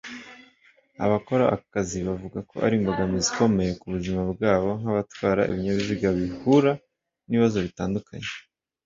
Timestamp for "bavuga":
2.07-2.37